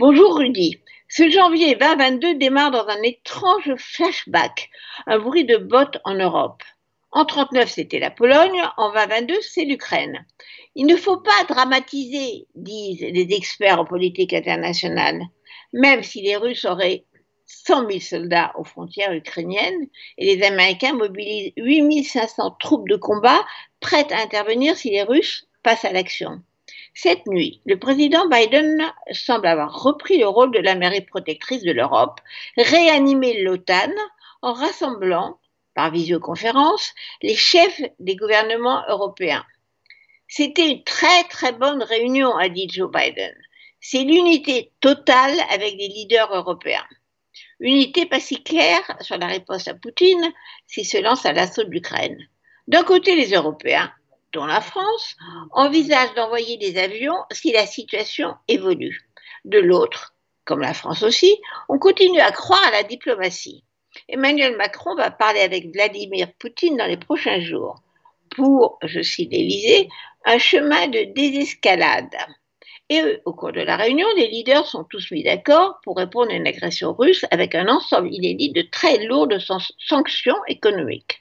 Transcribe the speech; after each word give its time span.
Bonjour 0.00 0.38
Rudy. 0.38 0.80
Ce 1.08 1.30
janvier 1.30 1.76
2022 1.76 2.34
démarre 2.34 2.72
dans 2.72 2.88
un 2.88 3.00
étrange 3.02 3.76
flashback, 3.76 4.68
un 5.06 5.20
bruit 5.20 5.44
de 5.44 5.56
bottes 5.56 5.98
en 6.02 6.14
Europe. 6.14 6.64
En 7.12 7.24
39, 7.24 7.70
c'était 7.70 8.00
la 8.00 8.10
Pologne, 8.10 8.60
en 8.76 8.92
2022, 8.92 9.36
c'est 9.40 9.64
l'Ukraine. 9.64 10.26
Il 10.74 10.86
ne 10.86 10.96
faut 10.96 11.18
pas 11.18 11.44
dramatiser, 11.48 12.48
disent 12.56 13.02
les 13.02 13.28
experts 13.30 13.78
en 13.78 13.84
politique 13.84 14.32
internationale, 14.32 15.22
même 15.72 16.02
si 16.02 16.22
les 16.22 16.34
Russes 16.34 16.64
auraient 16.64 17.04
100 17.46 17.86
000 17.86 18.00
soldats 18.00 18.50
aux 18.58 18.64
frontières 18.64 19.12
ukrainiennes 19.12 19.86
et 20.18 20.34
les 20.34 20.44
Américains 20.44 20.94
mobilisent 20.94 21.52
8 21.56 22.02
500 22.02 22.56
troupes 22.58 22.88
de 22.88 22.96
combat 22.96 23.46
prêtes 23.78 24.10
à 24.10 24.20
intervenir 24.20 24.76
si 24.76 24.90
les 24.90 25.04
Russes 25.04 25.46
passent 25.62 25.84
à 25.84 25.92
l'action. 25.92 26.42
Cette 26.94 27.26
nuit, 27.26 27.60
le 27.66 27.76
président 27.76 28.28
Biden 28.28 28.92
semble 29.12 29.48
avoir 29.48 29.82
repris 29.82 30.18
le 30.18 30.28
rôle 30.28 30.52
de 30.52 30.60
la 30.60 30.76
mairie 30.76 31.00
protectrice 31.00 31.64
de 31.64 31.72
l'Europe, 31.72 32.20
réanimé 32.56 33.42
l'OTAN 33.42 33.90
en 34.42 34.52
rassemblant, 34.52 35.38
par 35.74 35.90
visioconférence, 35.90 36.94
les 37.20 37.34
chefs 37.34 37.80
des 37.98 38.14
gouvernements 38.14 38.84
européens. 38.88 39.44
C'était 40.28 40.70
une 40.70 40.84
très 40.84 41.24
très 41.24 41.52
bonne 41.52 41.82
réunion, 41.82 42.36
a 42.36 42.48
dit 42.48 42.68
Joe 42.70 42.90
Biden. 42.90 43.34
C'est 43.80 44.04
l'unité 44.04 44.72
totale 44.80 45.36
avec 45.50 45.74
les 45.76 45.88
leaders 45.88 46.32
européens. 46.32 46.86
Unité 47.58 48.06
pas 48.06 48.20
si 48.20 48.42
claire 48.42 48.96
sur 49.00 49.18
la 49.18 49.26
réponse 49.26 49.66
à 49.66 49.74
Poutine 49.74 50.32
s'il 50.66 50.86
se 50.86 50.98
lance 50.98 51.26
à 51.26 51.32
l'assaut 51.32 51.64
de 51.64 51.70
l'Ukraine. 51.70 52.18
D'un 52.68 52.84
côté, 52.84 53.16
les 53.16 53.34
Européens, 53.34 53.92
dont 54.34 54.46
la 54.46 54.60
France, 54.60 55.16
envisage 55.52 56.12
d'envoyer 56.14 56.58
des 56.58 56.76
avions 56.76 57.16
si 57.30 57.52
la 57.52 57.66
situation 57.66 58.34
évolue. 58.48 59.08
De 59.44 59.58
l'autre, 59.58 60.14
comme 60.44 60.60
la 60.60 60.74
France 60.74 61.02
aussi, 61.02 61.40
on 61.68 61.78
continue 61.78 62.20
à 62.20 62.32
croire 62.32 62.64
à 62.66 62.70
la 62.70 62.82
diplomatie. 62.82 63.64
Emmanuel 64.08 64.56
Macron 64.56 64.94
va 64.96 65.10
parler 65.10 65.40
avec 65.40 65.72
Vladimir 65.72 66.28
Poutine 66.38 66.76
dans 66.76 66.86
les 66.86 66.96
prochains 66.96 67.40
jours 67.40 67.76
pour, 68.34 68.78
je 68.82 69.00
cite 69.00 69.30
l'Élysée, 69.30 69.88
un 70.24 70.38
chemin 70.38 70.88
de 70.88 71.12
désescalade. 71.14 72.14
Et 72.90 73.02
au 73.24 73.32
cours 73.32 73.52
de 73.52 73.60
la 73.60 73.76
réunion, 73.76 74.06
les 74.16 74.28
leaders 74.28 74.66
sont 74.66 74.84
tous 74.84 75.10
mis 75.10 75.22
d'accord 75.22 75.78
pour 75.84 75.96
répondre 75.96 76.32
à 76.32 76.34
une 76.34 76.46
agression 76.46 76.92
russe 76.92 77.24
avec 77.30 77.54
un 77.54 77.68
ensemble 77.68 78.12
inédit 78.12 78.52
de 78.52 78.62
très 78.62 79.06
lourdes 79.06 79.38
sanctions 79.38 80.44
économiques. 80.48 81.20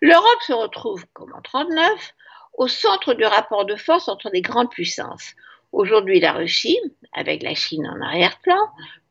L'Europe 0.00 0.42
se 0.46 0.52
retrouve, 0.52 1.04
comme 1.12 1.32
en 1.32 1.42
1939, 1.42 2.14
au 2.58 2.66
centre 2.66 3.14
du 3.14 3.24
rapport 3.24 3.64
de 3.64 3.76
force 3.76 4.08
entre 4.08 4.30
les 4.32 4.42
grandes 4.42 4.70
puissances. 4.70 5.32
Aujourd'hui, 5.70 6.18
la 6.18 6.32
Russie, 6.32 6.78
avec 7.12 7.42
la 7.44 7.54
Chine 7.54 7.86
en 7.86 8.00
arrière-plan, 8.00 8.58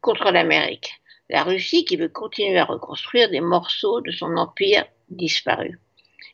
contre 0.02 0.31
l'Amérique. 0.31 0.92
La 1.30 1.44
Russie 1.44 1.86
qui 1.86 1.95
veut 1.95 2.09
continuer 2.09 2.59
à 2.59 2.66
reconstruire 2.66 3.30
des 3.30 3.40
morceaux 3.40 4.02
de 4.02 4.12
son 4.12 4.36
empire 4.36 4.86
disparu. 5.09 5.80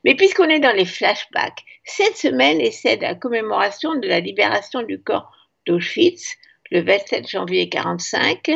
Mais 0.03 0.15
puisqu'on 0.15 0.49
est 0.49 0.59
dans 0.59 0.75
les 0.75 0.85
flashbacks, 0.85 1.63
cette 1.83 2.17
semaine 2.17 2.59
est 2.59 2.71
celle 2.71 2.97
de 2.97 3.03
la 3.03 3.15
commémoration 3.15 3.95
de 3.95 4.07
la 4.07 4.19
libération 4.19 4.81
du 4.81 5.01
corps 5.01 5.31
d'Auschwitz, 5.67 6.35
le 6.71 6.81
27 6.81 7.29
janvier 7.29 7.69
1945, 7.71 8.51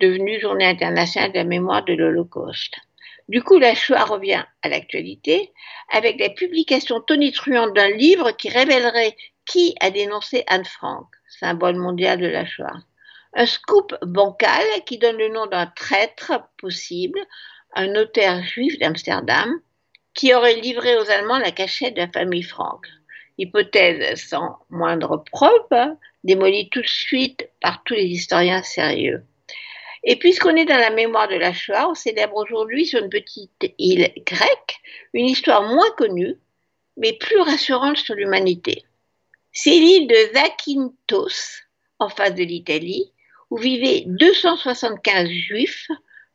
devenue 0.00 0.38
journée 0.38 0.66
internationale 0.66 1.32
de 1.32 1.38
la 1.38 1.44
mémoire 1.44 1.84
de 1.84 1.94
l'Holocauste. 1.94 2.76
Du 3.28 3.42
coup, 3.42 3.58
la 3.58 3.74
Shoah 3.74 4.04
revient 4.04 4.44
à 4.62 4.68
l'actualité 4.68 5.52
avec 5.90 6.20
la 6.20 6.30
publication 6.30 7.00
tonitruante 7.00 7.74
d'un 7.74 7.90
livre 7.90 8.30
qui 8.30 8.48
révélerait 8.48 9.16
qui 9.46 9.74
a 9.80 9.90
dénoncé 9.90 10.44
Anne 10.46 10.64
Frank, 10.64 11.06
symbole 11.28 11.76
mondial 11.76 12.20
de 12.20 12.28
la 12.28 12.46
Shoah. 12.46 12.82
Un 13.34 13.46
scoop 13.46 13.96
bancal 14.02 14.64
qui 14.86 14.98
donne 14.98 15.18
le 15.18 15.28
nom 15.28 15.46
d'un 15.46 15.66
traître 15.66 16.32
possible, 16.58 17.18
un 17.74 17.88
notaire 17.88 18.42
juif 18.44 18.78
d'Amsterdam, 18.78 19.60
qui 20.14 20.32
aurait 20.32 20.54
livré 20.60 20.96
aux 20.96 21.10
Allemands 21.10 21.38
la 21.38 21.50
cachette 21.50 21.94
de 21.94 22.00
la 22.00 22.08
famille 22.08 22.42
Frank. 22.42 22.86
Hypothèse 23.38 24.18
sans 24.18 24.56
moindre 24.70 25.22
preuve, 25.30 25.96
démolie 26.24 26.70
tout 26.70 26.80
de 26.80 26.86
suite 26.86 27.48
par 27.60 27.82
tous 27.84 27.94
les 27.94 28.06
historiens 28.06 28.62
sérieux. 28.62 29.24
Et 30.08 30.14
puisqu'on 30.16 30.54
est 30.54 30.64
dans 30.64 30.78
la 30.78 30.90
mémoire 30.90 31.26
de 31.26 31.34
la 31.34 31.52
Shoah, 31.52 31.90
on 31.90 31.94
célèbre 31.94 32.36
aujourd'hui 32.36 32.86
sur 32.86 33.02
une 33.02 33.10
petite 33.10 33.74
île 33.78 34.12
grecque 34.24 34.80
une 35.12 35.26
histoire 35.26 35.62
moins 35.62 35.90
connue, 35.96 36.36
mais 36.96 37.14
plus 37.14 37.40
rassurante 37.40 37.96
sur 37.96 38.14
l'humanité. 38.14 38.84
C'est 39.52 39.70
l'île 39.70 40.06
de 40.06 40.34
Zakynthos, 40.34 41.62
en 41.98 42.08
face 42.08 42.34
de 42.34 42.44
l'Italie, 42.44 43.12
où 43.50 43.56
vivaient 43.56 44.04
275 44.06 45.28
juifs 45.28 45.88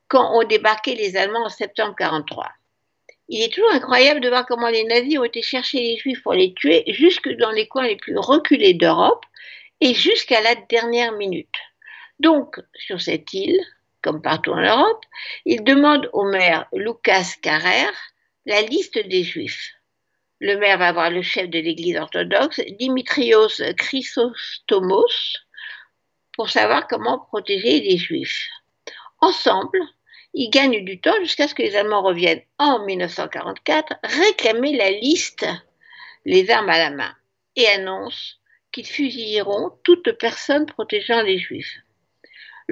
quand 0.07 0.37
ont 0.37 0.43
débarqué 0.43 0.95
les 0.95 1.15
Allemands 1.15 1.45
en 1.45 1.49
septembre 1.49 1.95
1943. 1.99 2.49
Il 3.29 3.41
est 3.41 3.53
toujours 3.53 3.71
incroyable 3.71 4.19
de 4.19 4.27
voir 4.27 4.45
comment 4.45 4.67
les 4.67 4.83
nazis 4.83 5.17
ont 5.17 5.23
été 5.23 5.41
chercher 5.41 5.79
les 5.79 5.97
juifs 5.97 6.21
pour 6.23 6.33
les 6.33 6.53
tuer 6.53 6.83
jusque 6.87 7.29
dans 7.37 7.51
les 7.51 7.67
coins 7.69 7.87
les 7.87 7.95
plus 7.95 8.17
reculés 8.17 8.73
d'Europe 8.73 9.23
et 9.79 9.93
jusqu'à 9.93 10.41
la 10.41 10.55
dernière 10.55 11.13
minute. 11.13 11.55
Donc, 12.21 12.59
sur 12.75 13.01
cette 13.01 13.33
île, 13.33 13.59
comme 14.03 14.21
partout 14.21 14.51
en 14.51 14.61
Europe, 14.61 15.03
il 15.45 15.63
demande 15.63 16.07
au 16.13 16.23
maire 16.23 16.67
Lucas 16.71 17.33
Carrer 17.41 17.91
la 18.45 18.61
liste 18.61 18.99
des 18.99 19.23
Juifs. 19.23 19.73
Le 20.39 20.55
maire 20.57 20.77
va 20.77 20.91
voir 20.91 21.09
le 21.09 21.23
chef 21.23 21.49
de 21.49 21.57
l'Église 21.57 21.97
orthodoxe, 21.97 22.61
Dimitrios 22.79 23.59
Chrysostomos, 23.75 25.37
pour 26.33 26.51
savoir 26.51 26.87
comment 26.87 27.17
protéger 27.17 27.81
les 27.81 27.97
Juifs. 27.97 28.49
Ensemble, 29.19 29.79
ils 30.35 30.51
gagnent 30.51 30.85
du 30.85 31.01
temps 31.01 31.19
jusqu'à 31.21 31.47
ce 31.47 31.55
que 31.55 31.63
les 31.63 31.75
Allemands 31.75 32.03
reviennent 32.03 32.43
en 32.59 32.85
1944 32.85 33.95
réclamer 34.03 34.77
la 34.77 34.91
liste, 34.91 35.47
les 36.25 36.51
armes 36.51 36.69
à 36.69 36.77
la 36.77 36.91
main, 36.91 37.15
et 37.55 37.67
annoncent 37.67 38.35
qu'ils 38.71 38.85
fusilleront 38.85 39.71
toute 39.83 40.11
personne 40.19 40.67
protégeant 40.67 41.23
les 41.23 41.39
Juifs. 41.39 41.81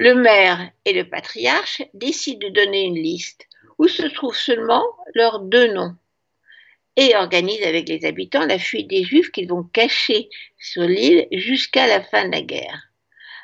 Le 0.02 0.14
maire 0.14 0.70
et 0.86 0.94
le 0.94 1.06
patriarche 1.06 1.82
décident 1.92 2.48
de 2.48 2.54
donner 2.54 2.84
une 2.84 2.94
liste 2.94 3.46
où 3.76 3.86
se 3.86 4.06
trouvent 4.06 4.34
seulement 4.34 4.82
leurs 5.14 5.40
deux 5.40 5.74
noms 5.74 5.94
et 6.96 7.14
organisent 7.16 7.66
avec 7.66 7.86
les 7.86 8.06
habitants 8.06 8.46
la 8.46 8.58
fuite 8.58 8.88
des 8.88 9.04
Juifs 9.04 9.30
qu'ils 9.30 9.50
vont 9.50 9.62
cacher 9.62 10.30
sur 10.58 10.84
l'île 10.84 11.28
jusqu'à 11.32 11.86
la 11.86 12.02
fin 12.02 12.24
de 12.24 12.32
la 12.32 12.40
guerre. 12.40 12.88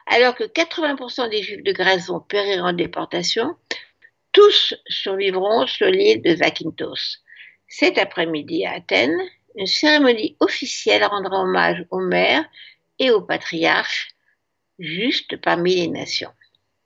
Alors 0.06 0.34
que 0.34 0.44
80% 0.44 1.28
des 1.28 1.42
Juifs 1.42 1.62
de 1.62 1.72
Grèce 1.72 2.06
vont 2.06 2.20
périr 2.20 2.64
en 2.64 2.72
déportation, 2.72 3.54
tous 4.32 4.74
survivront 4.88 5.66
sur 5.66 5.88
l'île 5.88 6.22
de 6.22 6.36
Zakynthos. 6.36 7.18
Cet 7.68 7.98
après-midi 7.98 8.64
à 8.64 8.76
Athènes, 8.76 9.20
une 9.56 9.66
cérémonie 9.66 10.38
officielle 10.40 11.04
rendra 11.04 11.42
hommage 11.42 11.84
au 11.90 11.98
maire 11.98 12.46
et 12.98 13.10
au 13.10 13.20
patriarche 13.20 14.08
juste 14.78 15.36
parmi 15.36 15.76
les 15.76 15.88
nations. 15.88 16.32